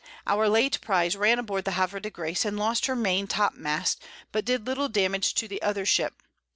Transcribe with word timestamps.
Our 0.25 0.49
late 0.49 0.81
Prize 0.81 1.15
ran 1.15 1.37
aboard 1.37 1.63
the 1.63 1.73
Havre 1.73 1.99
de 1.99 2.09
Grace, 2.09 2.43
and 2.43 2.57
lost 2.57 2.87
her 2.87 2.95
Main 2.95 3.27
Top 3.27 3.53
mast, 3.53 4.01
but 4.31 4.43
did 4.45 4.65
little 4.65 4.89
Damage 4.89 5.35
to 5.35 5.47
the 5.47 5.61
other 5.61 5.85
Ship. 5.85 6.23